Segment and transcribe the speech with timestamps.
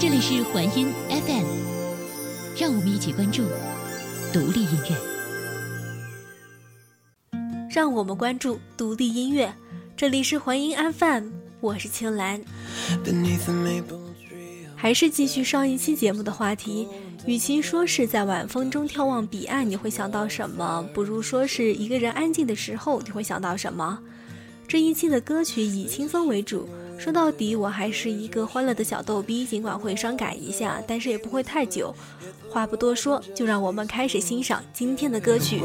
[0.00, 1.44] 这里是环音 FM，
[2.56, 3.42] 让我们一起关注
[4.32, 4.96] 独立音乐。
[7.68, 9.52] 让我们关注独立音乐，
[9.96, 11.30] 这里是环音 FM，
[11.60, 12.40] 我是青兰。
[14.76, 16.86] 还是继续上一期节目的话题，
[17.26, 20.88] 与其说是在晚风中眺望彼岸，你会想到什么？
[20.94, 23.98] 不如说是一个人安静的时候，你会想到什么？
[24.68, 26.68] 这一期的歌曲以轻松为主。
[26.98, 31.94] 说到底，我还是一个欢乐的小逗逼，尽管会伤感一下，但是也不会太久。
[32.50, 35.62] 话不多说，就让我们开始欣赏今天的歌曲。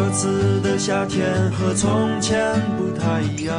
[0.00, 3.56] 这次的夏天和从前不太一样。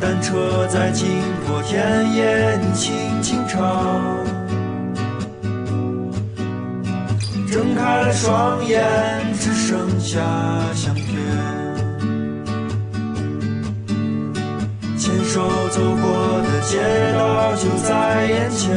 [0.00, 1.06] 单车在经
[1.46, 3.62] 过田野，你轻轻唱。
[7.48, 8.84] 睁开了双眼，
[9.38, 10.18] 只剩下
[10.74, 11.06] 相片。
[14.98, 16.78] 牵手走过的街
[17.14, 18.76] 道就在眼前，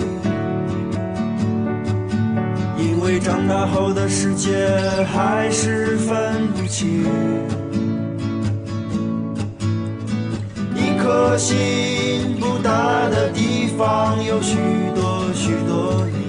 [3.11, 4.69] 为长大后的世界
[5.13, 7.03] 还是分不清。
[10.73, 14.55] 一颗心不大的地方有许
[14.95, 16.19] 多许多你，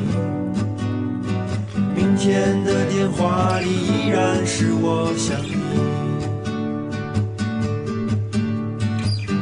[1.94, 5.54] 明天的电话里依然是我想你。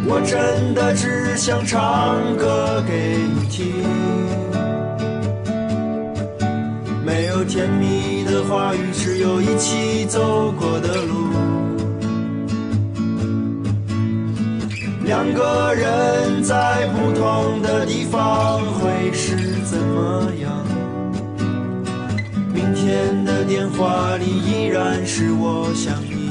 [0.07, 3.73] 我真的只想唱歌给你听，
[7.51, 11.31] 甜蜜的话语，只有一起走过的路。
[15.05, 19.35] 两个人在不同的地方会是
[19.65, 20.65] 怎么样？
[22.55, 26.31] 明天的电话里依然是我想你。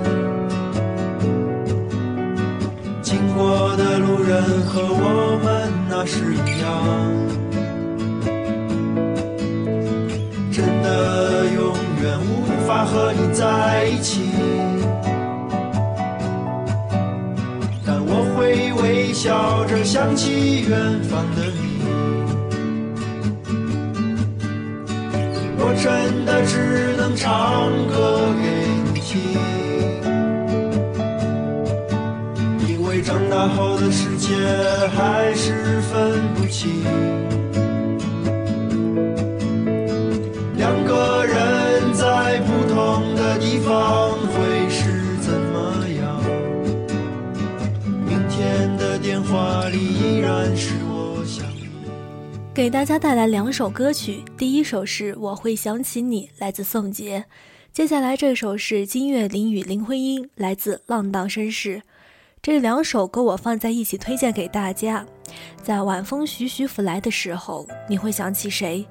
[4.59, 6.67] 和我们那时一样，
[10.51, 14.21] 真的永远无法和你在一起，
[17.85, 21.61] 但我会微笑着想起远方的你，
[25.57, 28.43] 我真的只能唱歌给
[28.93, 29.09] 你听。
[32.67, 34.10] 因为长大后的世
[34.89, 36.83] 还是分不清。
[40.57, 46.21] 两个人在不同的地方会是怎么样？
[48.29, 51.45] 天的电话里依然是我想。
[52.53, 57.25] 给大家带来两首歌曲，第一首是《我会想起你》，来自宋杰。
[57.71, 61.77] 接下来这首是金岳霖与林徽因，来自《浪荡绅士》。
[62.43, 65.05] 这两首歌我放在一起推荐给大家。
[65.61, 68.83] 在晚风徐徐拂来的时候，你会想起谁？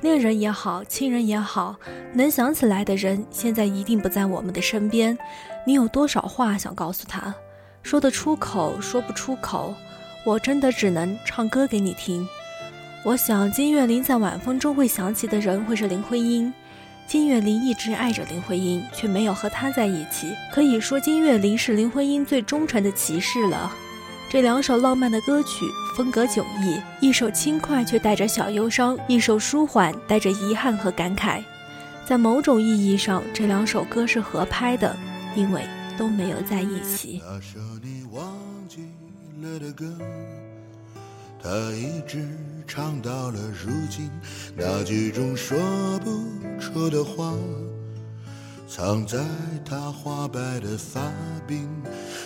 [0.00, 1.74] 恋人也好，亲人也好，
[2.12, 5.18] 能想起来的人，现在一定不在我们的身边。
[5.66, 7.34] 你有多少话想告诉他？
[7.82, 9.74] 说得出口，说不出口，
[10.24, 12.24] 我真的只能唱歌给你听。
[13.02, 16.54] 我想金岳霖在晚风中会想起的人会是林徽因。
[17.06, 20.34] 金岳霖一直爱着林徽因，却没有和她在一起。
[20.52, 23.72] 可以说，金岳霖是林徽因最忠诚的骑士了。
[24.30, 25.64] 这两首浪漫的歌曲
[25.96, 31.40] 风格迥异，一首轻快却带着小忧伤，一首舒缓带着遗憾和感慨。
[32.04, 34.96] 在某种意义上，这两首歌是合拍的，
[35.36, 35.62] 因为
[35.96, 37.22] 都没有在一起。
[37.24, 38.34] 那首你忘
[38.68, 38.88] 记
[39.40, 39.84] 了的歌，
[41.40, 42.26] 他一直
[42.66, 44.10] 唱到了如今。
[44.56, 45.58] 那句中说
[46.00, 46.10] 不
[46.60, 47.34] 出的话，
[48.68, 49.18] 藏在
[49.64, 51.00] 他花白的发
[51.48, 51.66] 鬓。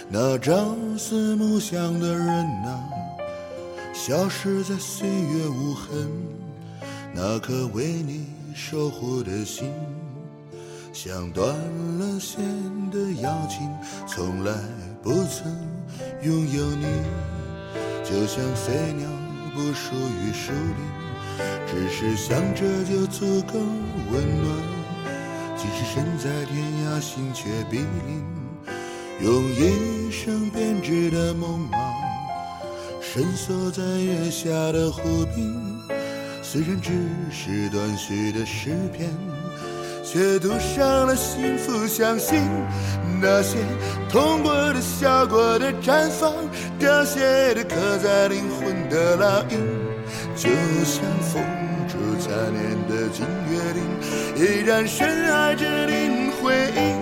[0.08, 2.26] 那朝思暮想的人
[2.64, 2.88] 啊，
[3.92, 6.08] 消失在岁月无痕。
[7.14, 9.72] 那颗为你守护的心，
[10.92, 11.54] 像断
[11.98, 12.40] 了线
[12.90, 13.68] 的邀请，
[14.06, 14.54] 从来
[15.02, 15.54] 不曾
[16.22, 16.86] 拥有你。
[18.04, 19.06] 就像飞鸟
[19.58, 20.86] 不属于树林，
[21.66, 23.58] 只是想着就足够
[24.12, 24.56] 温暖。
[25.56, 28.24] 即使身在天涯，心却比邻。
[29.20, 31.92] 用一生编织的梦啊，
[33.02, 35.02] 深锁在月下的湖
[35.34, 35.52] 滨。
[36.40, 36.92] 虽然只
[37.32, 39.10] 是短续的诗篇，
[40.10, 41.86] 却赌上了幸福。
[41.86, 42.40] 相信
[43.20, 43.58] 那些
[44.08, 46.32] 痛过的、笑过的、绽放、
[46.78, 49.58] 凋谢的、刻在灵魂的烙印，
[50.34, 50.48] 就
[50.84, 51.42] 像风
[51.86, 53.82] 烛残年的金月令，
[54.36, 56.96] 依然深爱着林徽因。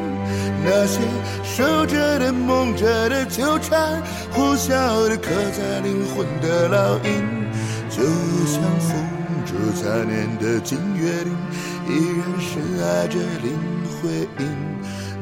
[0.65, 0.99] 那些
[1.45, 4.03] 守着的、梦着的、纠缠、
[4.33, 7.23] 呼啸的、刻在灵魂的烙印，
[7.89, 8.03] 就
[8.47, 8.97] 像风。
[9.47, 11.37] 烛残年的金月令，
[11.89, 13.57] 依然深爱着林
[14.03, 14.47] 徽因。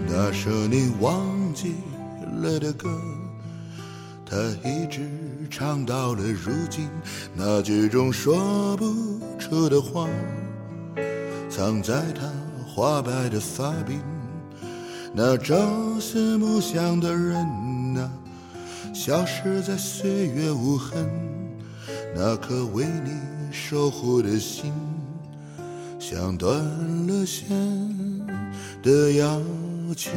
[0.07, 1.75] 那首你忘记
[2.43, 2.89] 了的歌，
[4.25, 4.37] 他
[4.69, 5.09] 一直
[5.51, 6.89] 唱到了如今。
[7.35, 8.87] 那句中说不
[9.39, 10.09] 出的话，
[11.51, 12.31] 藏在他
[12.67, 13.99] 花白的发鬓。
[15.13, 15.55] 那朝
[16.01, 17.37] 思暮想的人
[17.97, 18.11] 啊，
[18.93, 21.09] 消失在岁月无痕。
[22.17, 23.13] 那颗为你。
[23.57, 24.73] 守护的心，
[26.06, 26.53] 像断
[27.06, 27.49] 了线
[28.83, 29.41] 的邀
[29.97, 30.12] 请。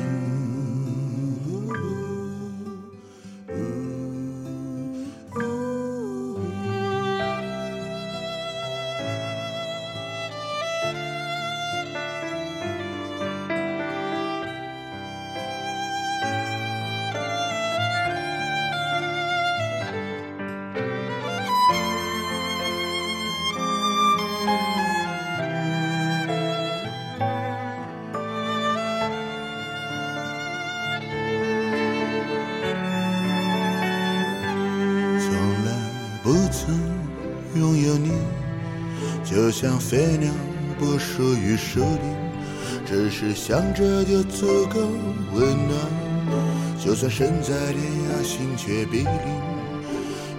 [39.89, 40.29] 飞鸟
[40.77, 42.13] 不属于树林，
[42.85, 44.81] 只是想着就足够
[45.33, 45.79] 温暖。
[46.77, 47.77] 就算身在天
[48.11, 49.07] 涯，心却比邻。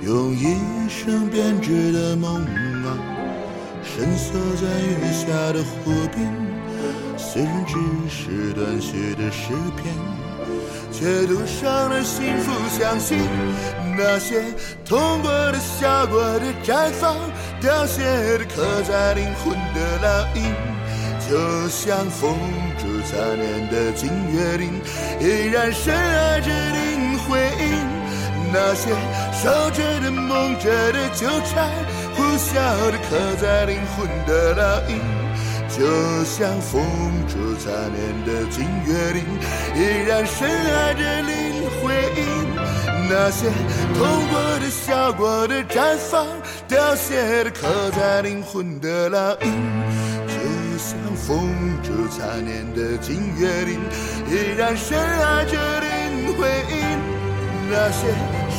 [0.02, 0.55] 用一
[0.90, 2.45] 生编织的梦
[2.85, 2.99] 啊，
[3.83, 6.28] 深锁在月下的湖滨。
[7.17, 7.75] 虽然只
[8.11, 9.95] 是短续的诗篇，
[10.93, 12.52] 却读上了幸福。
[12.78, 13.19] 相信
[13.97, 14.43] 那些
[14.85, 17.17] 痛过的、笑过的、绽放。
[17.61, 18.03] 凋谢
[18.38, 20.55] 的刻在灵魂的烙印，
[21.29, 22.38] 就像风
[22.79, 24.81] 烛残年的金岳霖，
[25.21, 27.99] 依然深爱着林徽因。
[28.50, 28.91] 那些
[29.43, 31.69] 守着的、梦着的、纠缠、
[32.15, 32.55] 呼啸
[32.91, 35.00] 的，刻在灵魂的烙印，
[35.69, 36.81] 就像风
[37.27, 39.25] 烛残年的金岳霖，
[39.75, 42.23] 依然深爱着林徽因。
[43.11, 43.49] 那些
[43.95, 46.27] 痛过的、笑过的、绽放、
[46.69, 49.51] 凋谢的，刻在灵魂的烙印，
[50.29, 51.49] 就像风
[51.83, 53.81] 烛残年的金岳霖，
[54.29, 56.77] 依然深爱着林徽因。
[57.71, 58.07] 那些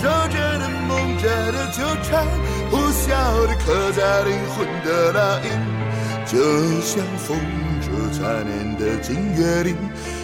[0.02, 2.26] 守着的、梦着的、纠缠、
[2.72, 5.50] 呼啸的，刻在灵魂的烙印，
[6.26, 7.38] 就像风
[7.80, 9.76] 烛残年的金岳霖，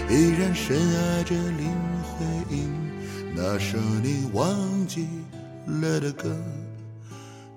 [0.10, 1.70] 依然深爱着林
[2.02, 2.74] 徽因。
[3.36, 4.56] 那首你忘
[4.88, 5.08] 记
[5.68, 6.36] 了的歌，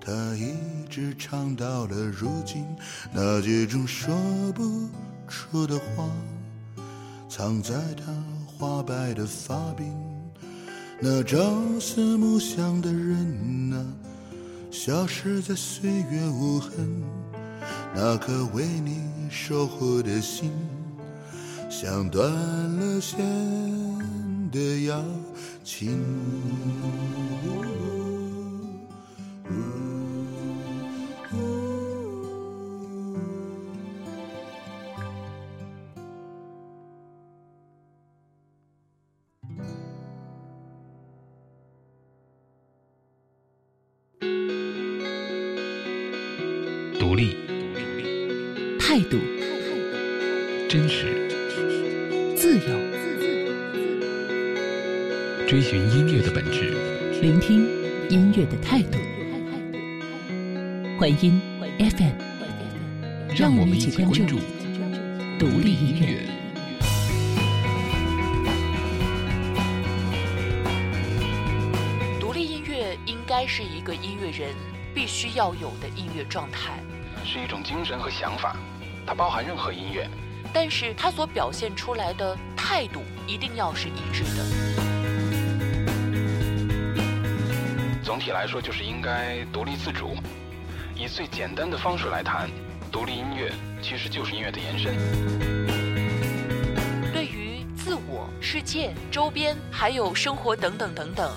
[0.08, 0.54] 他一
[0.88, 2.64] 直唱到了如今，
[3.12, 4.16] 那几种说
[4.54, 4.88] 不
[5.28, 6.08] 出的话，
[7.28, 8.10] 藏在他
[8.46, 9.92] 花白的发鬓。
[10.98, 11.38] 那朝
[11.78, 13.84] 思暮想的人啊，
[14.70, 17.02] 消失在岁月无痕。
[17.94, 20.50] 那颗为你守护的心，
[21.68, 23.18] 像断了线
[24.50, 25.04] 的邀
[25.62, 26.02] 请。
[73.28, 74.54] 该是一个音乐人
[74.94, 76.82] 必须要有的音乐状态，
[77.26, 78.56] 是一种精神和想法，
[79.06, 80.08] 它包含任何音乐。
[80.50, 84.42] 但是它所表现出来的态度一定要是一致的。
[88.02, 90.16] 总体来说，就是应该独立自主。
[90.96, 92.48] 以最简单的方式来谈，
[92.90, 94.96] 独立音乐其实就是音乐的延伸。
[97.12, 101.36] 对于自我、世界、周边还有生活等等等等，呃，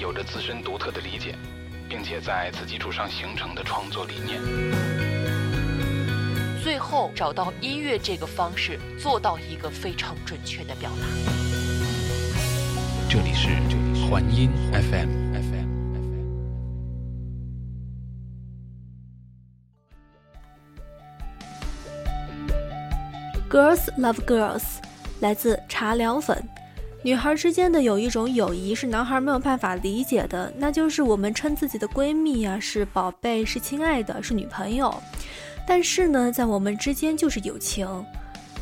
[0.00, 1.36] 有着自身独特的理解，
[1.86, 4.40] 并且在此基础上形成的创作理念。
[6.62, 11.06] 最后找到音乐这个方式，做到一个非常准确的表达。
[13.10, 13.50] 这里是
[14.08, 15.20] 环音 FM。
[23.50, 24.62] Girls love girls，
[25.20, 26.48] 来自茶凉粉。
[27.02, 34.94] 女孩之间的有一种友谊是男孩没有办法理解的，那就是我们称自己的闺蜜呀、是宝贝、是亲爱的、是女朋友。
[35.66, 37.88] 但是呢，在我们之间就是友情。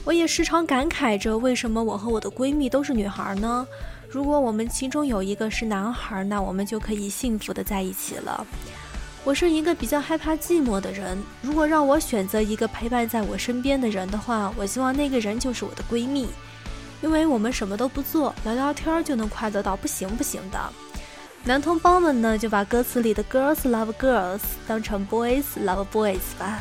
[0.04, 3.66] 我也时常感慨着，为什么我和我的闺蜜都是女孩呢？
[4.08, 8.46] 如果我们其中有一个是男孩，那我们就可以幸福的在一起了。
[9.24, 16.28] 我是一个比较害怕寂寞的人，如果让我选择一个陪伴在我身边的人的话，我希望那个人就是我的闺蜜，
[17.00, 20.58] 因为我们什么都不做，聊聊天就能快乐到不行不行的。
[21.44, 26.60] 男同胞们呢，就把歌词里的 “girls love girls” 当成 “boys love boys” 吧。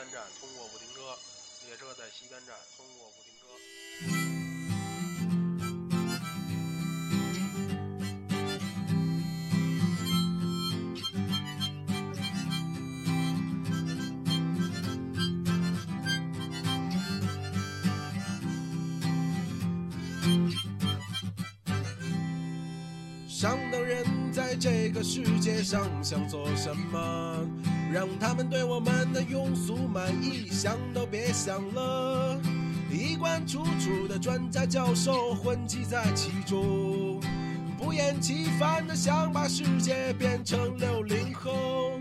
[0.00, 1.14] 单站通过不停车。
[1.66, 3.44] 列车在西单站通过不停车。
[23.28, 27.79] 上等人在这个世界上想做什么？
[27.92, 32.40] 让他们对我们的庸俗满意，想都别想了。
[32.90, 37.20] 衣冠楚楚的专家教授混迹在其中，
[37.76, 41.98] 不厌其烦的想把世界变成六零后。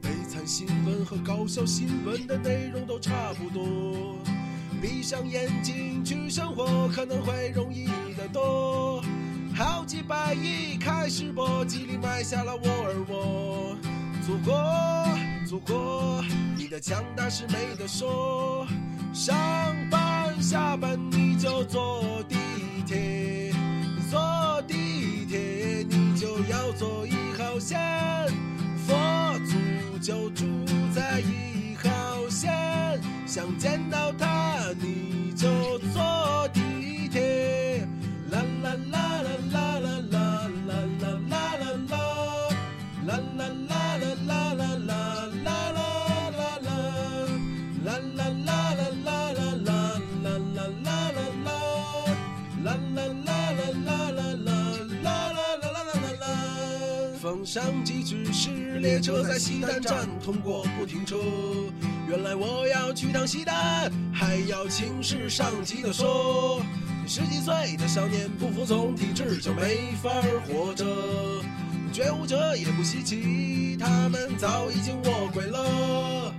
[0.00, 4.16] 悲惨新闻和搞笑新闻的内容都差不多，
[4.80, 9.02] 闭上眼睛去生活可能会容易得多。
[9.54, 13.76] 好几百亿开始搏击里埋下了沃尔沃。
[14.24, 14.54] 祖国，
[15.44, 16.24] 祖国，
[16.56, 18.66] 你的强大是没得说。
[19.12, 19.36] 上
[19.90, 22.36] 班下班你就坐地
[22.86, 23.52] 铁，
[24.08, 27.78] 坐地铁你就要坐一号线。
[28.86, 28.94] 佛
[29.44, 30.44] 祖就住
[30.94, 35.48] 在一号线，想见到他你就
[35.92, 37.86] 坐地铁。
[38.30, 39.11] 啦啦啦
[57.44, 58.50] 上级指示，
[58.80, 61.16] 列车在西单站通过不停车。
[62.08, 66.62] 原来我要去趟西单，还要请示上级的说。
[67.06, 70.10] 十几岁的少年不服从体制就没法
[70.46, 70.84] 活着，
[71.92, 76.32] 觉悟者也不稀奇，他们早已经卧轨了。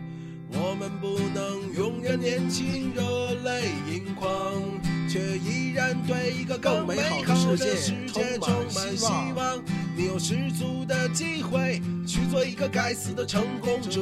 [0.55, 4.32] 我们不能永远年轻，热泪盈眶，
[6.07, 9.61] 对一个更美好的世界充满希望。
[9.95, 14.01] 你有十足的机会去做一个该死的成功者，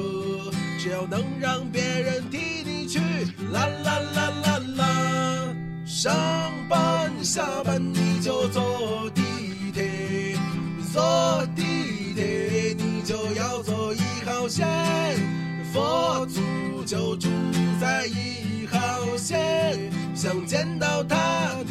[0.80, 3.00] 只要能让别人替你去，
[3.52, 5.56] 啦啦啦啦啦。
[5.86, 6.14] 上
[6.70, 9.22] 班下班你就坐地
[9.74, 10.38] 铁，
[10.94, 14.66] 坐地铁你就要坐一号线，
[15.74, 16.40] 佛祖
[16.86, 17.28] 就住
[17.80, 19.78] 在一号线，
[20.16, 21.18] 想见到他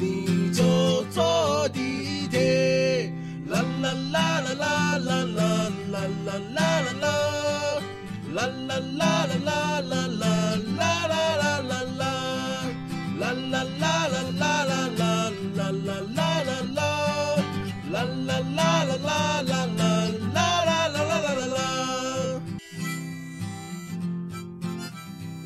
[0.00, 1.90] 你就坐地，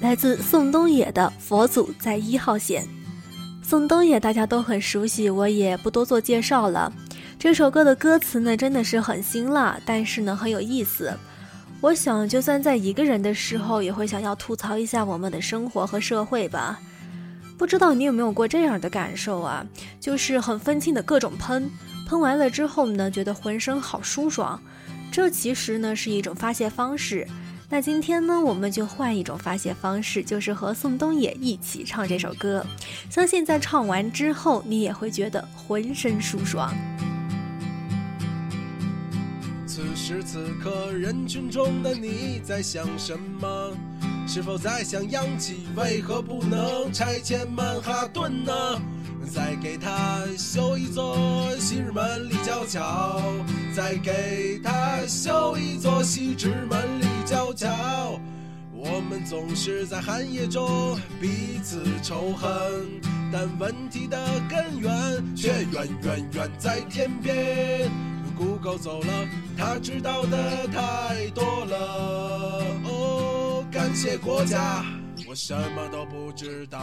[0.01, 2.85] 来自宋冬野的《佛祖在一号线》。
[3.75, 6.93] 宋冬野大家都很熟悉，我也不多做介绍了。
[7.37, 11.13] 这首歌的歌词呢，真的是很辛辣，但是呢很有意思。
[11.81, 16.79] 我想，就算在一个人的时候，也会想要吐槽一下我们的生活和社会吧。
[17.59, 19.67] 不知道你有没有过这样的感受啊？
[19.99, 21.69] 就是很愤青的各种喷，
[22.09, 24.63] 喷完了之后呢，觉得浑身好舒爽。
[25.11, 27.27] 这其实呢是一种发泄方式。
[27.75, 32.65] 那今天呢，我们就换一种发泄方式，就是和宋冬野一起唱这首歌。
[33.11, 36.73] 相信在唱完之后，你也会觉得浑身舒爽。
[39.67, 43.73] 此时此刻，人群中的你在想什么？
[44.25, 45.67] 是否在想洋气？
[45.75, 48.53] 为何不能拆迁曼哈顿呢？
[49.33, 53.21] 再给他修一座西直门立交桥，
[53.75, 58.21] 再给他修一座西直门立小桥。
[58.73, 62.53] 我们总是在寒夜中彼此仇恨，
[63.33, 64.17] 但问题的
[64.49, 64.93] 根源
[65.35, 67.91] 却远远远在天边。
[68.39, 72.65] Google 走了，他知道的太多了。
[72.85, 74.85] 哦，感谢国家，
[75.27, 76.79] 我什么都不知道。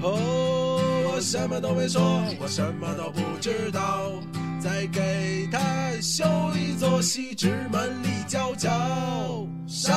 [0.00, 0.80] 哦，
[1.12, 4.12] 我什么都没说，我什么都不知道。
[4.60, 5.58] 再给他
[6.00, 8.68] 修一座西直门立交桥，
[9.66, 9.90] 上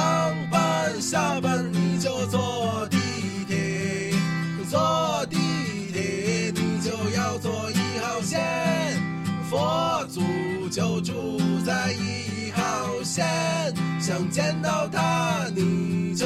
[0.50, 2.98] 班下班你就坐地
[3.48, 4.12] 铁，
[4.70, 5.38] 坐地
[5.92, 8.42] 铁你就要坐一号线，
[9.50, 10.22] 佛祖
[10.70, 13.26] 就住在一号线，
[14.00, 16.26] 想见到他你就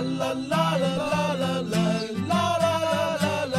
[0.00, 1.76] 啦啦啦啦啦啦啦。
[2.28, 2.66] 啦啦
[3.16, 3.56] 啦啦。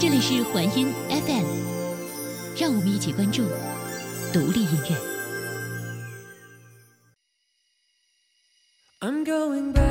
[0.00, 1.44] 这里是环音 FM，
[2.58, 3.42] 让我们一起关注
[4.32, 5.17] 独立音乐。
[9.28, 9.87] Going back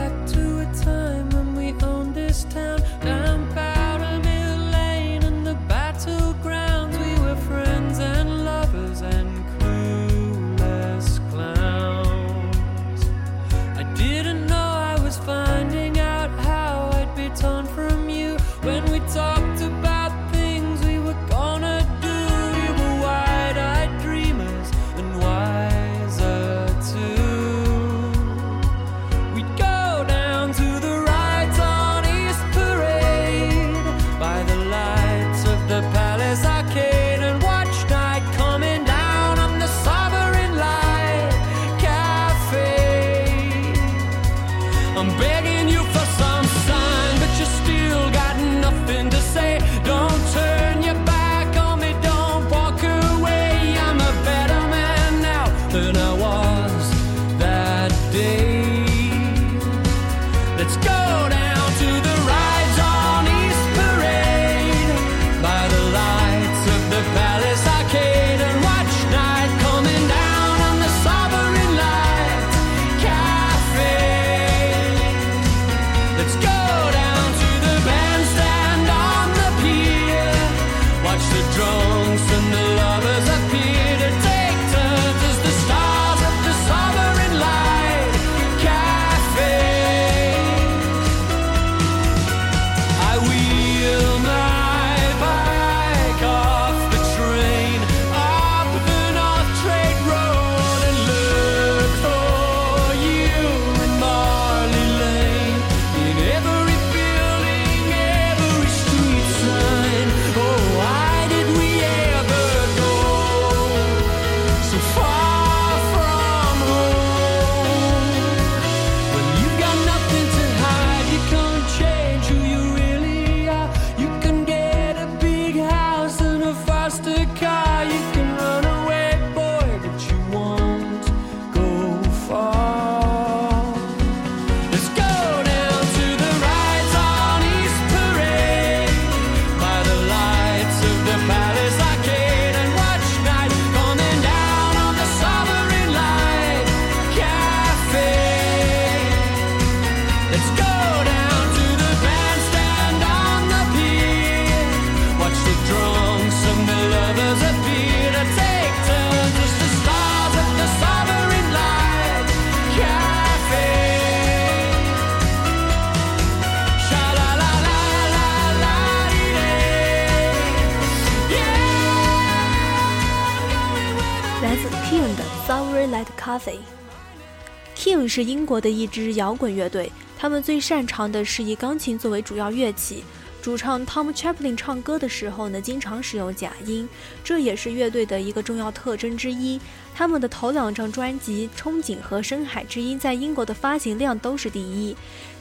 [178.17, 183.03] 是英国的一支摇滚乐队，他们最擅长的是以钢琴作为主要乐器。
[183.43, 186.89] 主唱 Tom Chaplin 唱歌的时候呢，经常使用假音，
[187.23, 189.61] 这也是乐队的一个重要特征之一。
[189.93, 194.95] 他们的头两张专辑《憧憬》和《深海之音》在英国的发行量都是第一。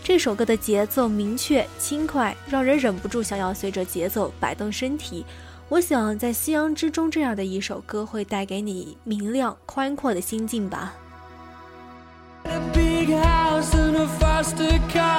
[0.04, 5.24] 这首歌的节奏明确轻快，让人忍不住想要随着节奏摆动身体。
[5.70, 10.94] 我想，在夕阳之中这样的一首歌会带给你明亮宽阔的心境吧。
[13.06, 15.15] big house in a foster car.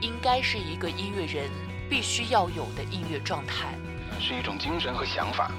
[0.00, 1.50] 应该是一个音乐人
[1.88, 3.74] 必须要有的音乐状态，
[4.20, 5.50] 是一种精神和想法，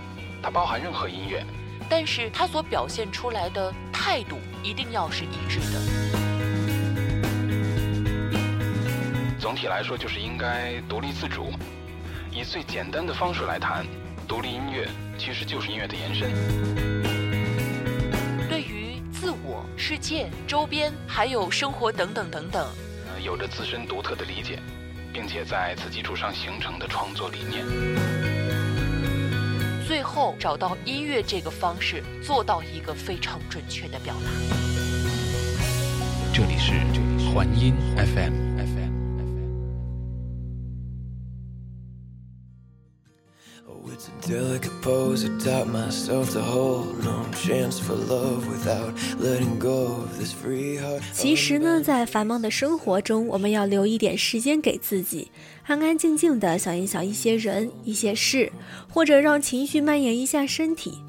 [0.42, 1.46] 它包含任何音乐。
[1.90, 5.80] 但是它所表现出来的态度一定要是一致的。
[9.40, 11.54] 总体来说，就是应该独立自主。
[12.32, 13.86] 以最简单的方式来谈，
[14.28, 16.30] 独立音乐其实就是音乐的延伸。
[18.50, 22.87] 对于自我、世界、周边还有生活等等等等，呃，
[23.28, 24.58] 有着自身独特的理解，
[25.12, 27.62] 并且在此基础上形成的创作理念。
[29.86, 34.32] 最后找到音乐这个方式，做到一个非常准确的表达。
[36.34, 36.72] 这里是
[37.34, 38.57] 环音 FM。
[43.98, 45.26] It's a delicate pose.
[45.26, 47.04] I doubt myself to hold.
[47.04, 51.02] No chance for love without letting go of this free heart.
[51.14, 55.32] 其实呢，在繁忙的生活中，我们要留一点时间给自己，
[55.66, 58.52] 安安静静的想一想一些人、一些事，
[58.90, 61.00] 或者让情绪蔓延一下身体。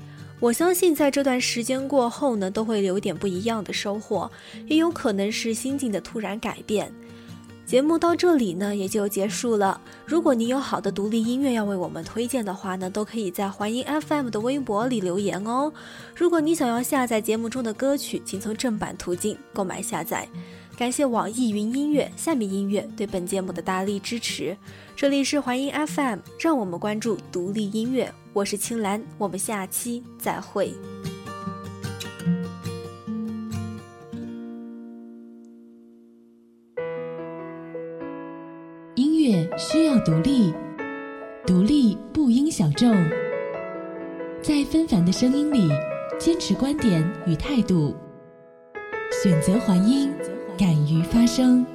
[0.41, 4.31] 我相信，在这段时间过后呢，都会有点不一样的收获，
[4.67, 6.91] 也有可能是心境的突然改变。
[7.69, 9.79] 节目到这里呢，也就结束了。
[10.07, 15.71] 如果你有好的独立音乐要为我们推荐的话呢，都可以在环音 FM 的微博里留言哦。
[16.17, 20.27] 如果你想要下载节目中的歌曲，请从正版途径购买下载。
[20.79, 24.57] 感谢网易云音乐、下面音乐对本节目的大力支持。
[24.97, 28.11] 这里是环音 FM，让我们关注独立音乐。
[28.33, 30.73] 我是青兰，我们下期再会。
[39.19, 40.55] 乐需要独立，
[41.45, 42.95] 独立不应小众。
[44.41, 45.69] 在纷繁的声音里，
[46.21, 47.97] 坚持观点与态度，
[49.21, 50.13] 选择还音，
[50.57, 51.67] 敢于发声。